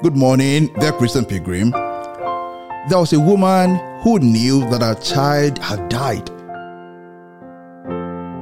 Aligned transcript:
Good 0.00 0.14
morning, 0.14 0.72
dear 0.78 0.92
Christian 0.92 1.24
Pilgrim. 1.24 1.72
There 1.72 3.00
was 3.00 3.12
a 3.14 3.18
woman 3.18 3.80
who 4.02 4.20
knew 4.20 4.60
that 4.70 4.80
her 4.80 4.94
child 4.94 5.58
had 5.58 5.88
died. 5.88 6.24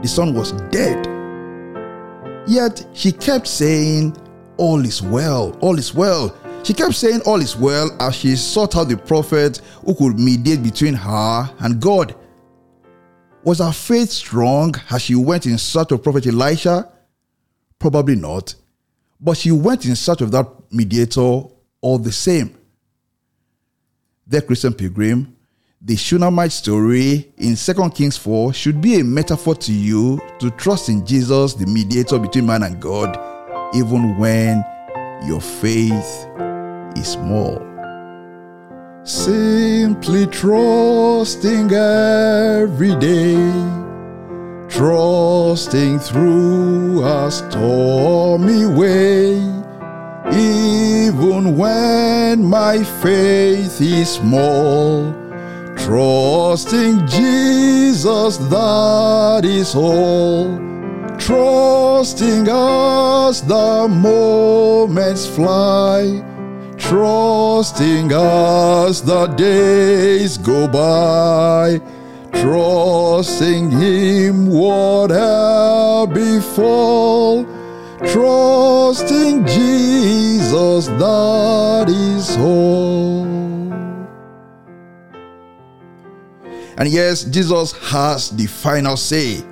The 0.03 0.07
son 0.07 0.35
was 0.35 0.53
dead. 0.71 1.07
Yet 2.47 2.87
she 2.93 3.11
kept 3.11 3.47
saying, 3.47 4.19
All 4.59 4.85
is 4.85 5.01
well, 5.01 5.57
all 5.63 5.79
is 5.79 5.95
well. 5.95 6.37
She 6.63 6.75
kept 6.75 6.93
saying, 6.93 7.23
All 7.25 7.41
is 7.41 7.57
well 7.57 7.91
as 8.01 8.17
she 8.17 8.37
sought 8.37 8.77
out 8.77 8.91
the 8.91 8.99
prophet 8.99 9.63
who 9.87 9.95
could 9.95 10.19
mediate 10.19 10.63
between 10.63 10.93
her 10.93 11.51
and 11.61 11.81
God. 11.81 12.15
Was 13.45 13.61
her 13.61 13.73
faith 13.73 14.11
strong 14.11 14.75
as 14.91 15.01
she 15.01 15.15
went 15.15 15.47
in 15.47 15.57
search 15.57 15.91
of 15.91 16.03
Prophet 16.03 16.27
Elisha? 16.27 16.93
Probably 17.79 18.15
not. 18.15 18.55
But 19.21 19.37
she 19.39 19.51
went 19.51 19.85
in 19.85 19.97
search 19.97 20.21
of 20.21 20.31
that 20.33 20.47
mediator 20.71 21.43
all 21.81 21.99
the 21.99 22.13
same. 22.13 22.57
The 24.27 24.43
Christian 24.43 24.75
Pilgrim, 24.75 25.37
the 25.81 25.97
Shunammite 25.97 26.53
story 26.53 27.33
in 27.37 27.55
2 27.55 27.91
Kings 27.91 28.17
4 28.17 28.53
should 28.53 28.81
be 28.81 28.99
a 28.99 29.05
metaphor 29.05 29.55
to 29.55 29.73
you 29.73 30.21
to 30.41 30.51
trust 30.51 30.89
in 30.89 31.07
Jesus, 31.07 31.55
the 31.55 31.67
mediator 31.67 32.19
between 32.19 32.47
man 32.47 32.65
and 32.65 32.81
God, 32.81 33.17
even 33.75 34.19
when 34.19 34.65
your 35.25 35.41
faith 35.41 36.27
is 36.97 37.09
small. 37.13 37.63
Simply 39.05 40.27
trusting 40.27 41.71
every 41.73 42.97
day, 42.97 43.86
trusting 44.77 45.99
through 45.99 47.03
a 47.03 47.31
stormy 47.31 48.67
way, 48.67 49.37
even 50.31 51.57
when 51.57 52.45
my 52.45 52.85
faith 53.01 53.81
is 53.81 54.11
small. 54.11 55.15
Trusting 55.79 57.07
Jesus, 57.07 58.37
that 58.37 59.47
is 59.47 59.75
all. 59.75 60.59
Trusting 61.17 62.47
as 62.47 63.41
the 63.41 63.89
moments 63.89 65.27
fly 65.27 66.23
trusting 66.79 68.13
as 68.13 69.03
the 69.03 69.27
days 69.29 70.39
go 70.39 70.69
by, 70.69 71.81
trusting 72.41 73.71
Him 73.71 74.49
whatever 74.49 76.07
befall, 76.13 77.45
trusting 78.13 79.47
Jesus, 79.47 80.87
that 80.87 81.87
is 81.89 82.37
all. 82.39 83.27
And 86.79 86.89
yes, 86.89 87.25
Jesus 87.25 87.73
has 87.91 88.31
the 88.31 88.47
final 88.47 88.97
say. 88.97 89.43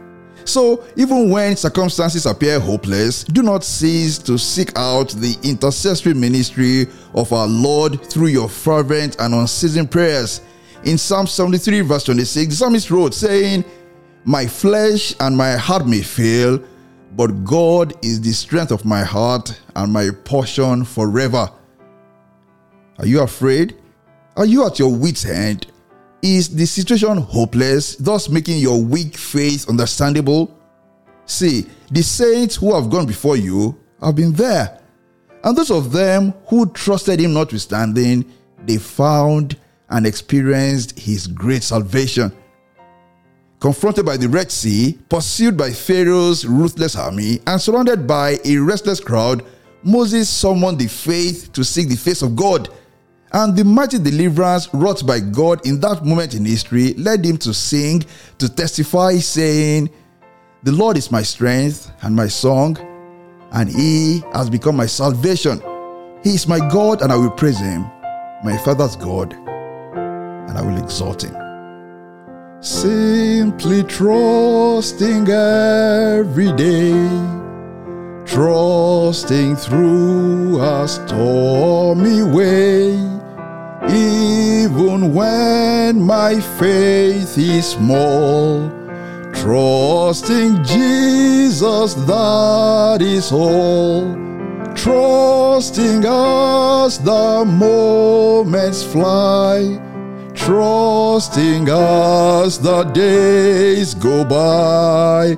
So, 0.44 0.84
even 0.96 1.30
when 1.30 1.56
circumstances 1.56 2.26
appear 2.26 2.60
hopeless, 2.60 3.24
do 3.24 3.42
not 3.42 3.64
cease 3.64 4.18
to 4.18 4.36
seek 4.38 4.76
out 4.76 5.08
the 5.10 5.36
intercessory 5.42 6.12
ministry 6.12 6.86
of 7.14 7.32
our 7.32 7.46
Lord 7.46 8.04
through 8.10 8.26
your 8.26 8.48
fervent 8.48 9.16
and 9.20 9.32
unceasing 9.32 9.88
prayers. 9.88 10.42
In 10.84 10.98
Psalm 10.98 11.26
73, 11.26 11.80
verse 11.80 12.04
26, 12.04 12.48
the 12.48 12.56
psalmist 12.56 12.90
wrote, 12.90 13.14
saying, 13.14 13.64
My 14.26 14.46
flesh 14.46 15.14
and 15.18 15.34
my 15.34 15.52
heart 15.52 15.86
may 15.86 16.02
fail, 16.02 16.62
but 17.16 17.42
God 17.42 17.94
is 18.04 18.20
the 18.20 18.32
strength 18.32 18.70
of 18.70 18.84
my 18.84 19.02
heart 19.02 19.58
and 19.76 19.90
my 19.90 20.10
portion 20.24 20.84
forever. 20.84 21.48
Are 22.98 23.06
you 23.06 23.22
afraid? 23.22 23.76
Are 24.36 24.44
you 24.44 24.66
at 24.66 24.78
your 24.78 24.94
wits' 24.94 25.24
end? 25.24 25.68
Is 26.20 26.54
the 26.54 26.66
situation 26.66 27.16
hopeless, 27.16 27.96
thus 27.96 28.28
making 28.28 28.58
your 28.58 28.82
weak 28.82 29.16
faith 29.16 29.68
understandable? 29.70 30.54
See, 31.24 31.66
the 31.90 32.02
saints 32.02 32.56
who 32.56 32.74
have 32.74 32.90
gone 32.90 33.06
before 33.06 33.36
you 33.36 33.78
have 34.02 34.16
been 34.16 34.32
there. 34.32 34.80
And 35.42 35.56
those 35.56 35.70
of 35.70 35.92
them 35.92 36.34
who 36.48 36.66
trusted 36.72 37.20
him 37.20 37.32
notwithstanding, 37.32 38.30
they 38.66 38.76
found 38.76 39.56
and 39.94 40.06
experienced 40.06 40.98
his 40.98 41.26
great 41.26 41.62
salvation. 41.62 42.30
Confronted 43.60 44.04
by 44.04 44.18
the 44.18 44.28
Red 44.28 44.52
Sea, 44.52 44.98
pursued 45.08 45.56
by 45.56 45.70
Pharaoh's 45.70 46.44
ruthless 46.44 46.96
army, 46.96 47.40
and 47.46 47.58
surrounded 47.58 48.06
by 48.06 48.38
a 48.44 48.58
restless 48.58 49.00
crowd, 49.00 49.42
Moses 49.82 50.28
summoned 50.28 50.78
the 50.78 50.88
faith 50.88 51.50
to 51.54 51.64
seek 51.64 51.88
the 51.88 51.96
face 51.96 52.20
of 52.20 52.36
God 52.36 52.68
and 53.34 53.56
the 53.56 53.64
mighty 53.64 53.98
deliverance 53.98 54.72
wrought 54.72 55.04
by 55.04 55.18
God 55.18 55.66
in 55.66 55.80
that 55.80 56.04
moment 56.04 56.34
in 56.34 56.44
history 56.44 56.94
led 56.94 57.24
him 57.24 57.36
to 57.38 57.52
sing, 57.52 58.04
to 58.38 58.48
testify, 58.48 59.16
saying, 59.16 59.90
The 60.62 60.70
Lord 60.70 60.96
is 60.96 61.10
my 61.10 61.22
strength 61.22 61.90
and 62.02 62.14
my 62.14 62.28
song, 62.28 62.78
and 63.50 63.68
He 63.68 64.22
has 64.32 64.48
become 64.48 64.76
my 64.76 64.86
salvation. 64.86 65.60
He 66.22 66.30
is 66.30 66.46
my 66.46 66.60
God, 66.70 67.02
and 67.02 67.10
I 67.10 67.16
will 67.16 67.30
praise 67.30 67.58
Him, 67.58 67.82
my 68.44 68.56
Father's 68.64 68.94
God, 68.94 69.36
and 70.48 70.58
I 70.58 70.62
will 70.62 70.82
exalt 70.82 71.24
Him. 71.24 71.36
Simply 72.60 73.82
trusting 73.82 75.28
every 75.28 76.52
day, 76.52 77.08
trusting 78.24 79.56
through 79.56 80.62
a 80.62 80.88
stormy 80.88 82.22
way 82.22 83.14
even 83.90 85.12
when 85.12 86.02
my 86.02 86.40
faith 86.58 87.36
is 87.36 87.70
small. 87.70 88.70
Trusting 89.32 90.64
Jesus, 90.64 91.94
that 91.94 93.02
is 93.02 93.30
all. 93.30 94.14
Trusting 94.74 96.04
as 96.06 96.98
the 96.98 97.44
moments 97.44 98.82
fly. 98.82 99.80
Trusting 100.44 101.68
as 101.68 102.58
the 102.58 102.84
days 102.84 103.94
go 103.94 104.24
by. 104.24 105.36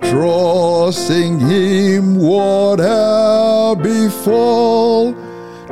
Trusting 0.00 1.40
Him, 1.40 2.18
whatever 2.18 3.76
befall 3.82 5.14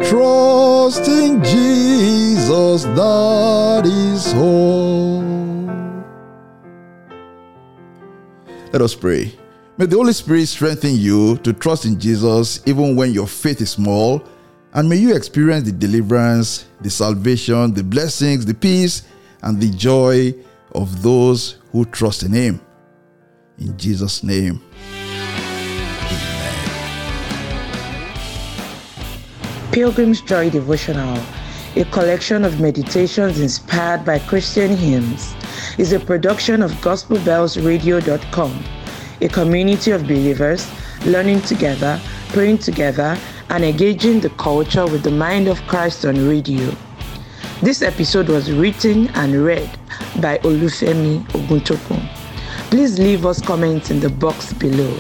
Trusting 0.03 1.43
Jesus, 1.45 2.83
that 2.83 3.87
is 3.87 4.35
all. 4.35 5.23
Let 8.73 8.83
us 8.83 8.95
pray. 8.97 9.33
May 9.79 9.87
the 9.87 9.97
Holy 9.97 10.13
Spirit 10.13 10.47
strengthen 10.49 10.97
you 10.97 11.37
to 11.39 11.53
trust 11.53 11.85
in 11.85 12.01
Jesus 12.01 12.61
even 12.67 12.97
when 12.97 13.13
your 13.13 13.29
faith 13.29 13.61
is 13.61 13.71
small, 13.71 14.23
and 14.75 14.89
may 14.89 14.97
you 14.97 15.15
experience 15.15 15.65
the 15.65 15.73
deliverance, 15.73 16.67
the 16.81 16.91
salvation, 16.91 17.73
the 17.73 17.85
blessings, 17.85 18.45
the 18.45 18.55
peace, 18.55 19.05
and 19.43 19.61
the 19.61 19.71
joy 19.71 20.35
of 20.73 21.03
those 21.03 21.59
who 21.71 21.85
trust 21.85 22.25
in 22.25 22.33
Him. 22.33 22.61
In 23.59 23.77
Jesus' 23.79 24.25
name. 24.25 24.61
Pilgrim's 29.71 30.21
Joy 30.21 30.51
Devotional, 30.51 31.23
a 31.77 31.85
collection 31.87 32.45
of 32.45 32.61
meditations 32.61 33.41
inspired 33.41 34.05
by 34.05 34.19
Christian 34.21 34.77
hymns, 34.77 35.35
is 35.79 35.93
a 35.93 36.01
production 36.01 36.63
of 36.63 36.73
GospelBellsRadio.com, 36.75 38.65
a 39.21 39.29
community 39.29 39.91
of 39.93 40.03
believers 40.03 40.69
learning 41.07 41.43
together, 41.43 42.01
praying 42.29 42.59
together, 42.59 43.19
and 43.55 43.65
engaging 43.65 44.19
the 44.19 44.31
culture 44.31 44.85
with 44.85 45.05
the 45.05 45.13
mind 45.13 45.47
of 45.47 45.63
Christ 45.69 46.05
on 46.05 46.29
radio. 46.29 46.75
This 47.63 47.83
episode 47.83 48.29
was 48.29 48.51
written 48.51 49.07
and 49.11 49.45
read 49.45 49.71
by 50.21 50.39
Olufemi 50.39 51.25
Oguntokun. 51.29 52.05
Please 52.71 52.99
leave 52.99 53.25
us 53.25 53.41
comments 53.41 53.93
in 53.93 54.01
the 54.01 54.09
box 54.09 54.53
below. 54.55 54.99